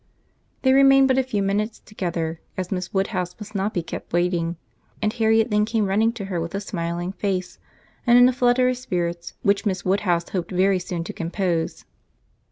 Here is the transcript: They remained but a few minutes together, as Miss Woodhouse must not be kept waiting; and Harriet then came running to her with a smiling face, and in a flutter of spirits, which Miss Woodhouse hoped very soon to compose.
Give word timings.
They 0.63 0.73
remained 0.73 1.07
but 1.09 1.19
a 1.19 1.23
few 1.23 1.43
minutes 1.43 1.77
together, 1.77 2.41
as 2.57 2.71
Miss 2.71 2.91
Woodhouse 2.91 3.35
must 3.39 3.53
not 3.53 3.71
be 3.71 3.83
kept 3.83 4.13
waiting; 4.13 4.57
and 4.99 5.13
Harriet 5.13 5.51
then 5.51 5.63
came 5.63 5.85
running 5.85 6.11
to 6.13 6.25
her 6.25 6.41
with 6.41 6.55
a 6.55 6.59
smiling 6.59 7.11
face, 7.11 7.59
and 8.07 8.17
in 8.17 8.27
a 8.27 8.33
flutter 8.33 8.67
of 8.67 8.79
spirits, 8.79 9.33
which 9.43 9.63
Miss 9.67 9.85
Woodhouse 9.85 10.29
hoped 10.29 10.49
very 10.49 10.79
soon 10.79 11.03
to 11.03 11.13
compose. 11.13 11.85